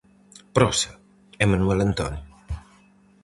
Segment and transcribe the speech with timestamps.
[0.55, 0.91] Prosa,
[1.41, 2.23] e Manuel Antonio.